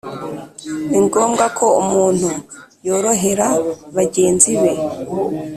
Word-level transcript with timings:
Ni 0.89 0.99
ngombwa 1.05 1.45
ko 1.57 1.65
umuntu 1.81 2.29
yorohera 2.87 3.47
bagenzi 3.95 4.51
be 4.61 4.71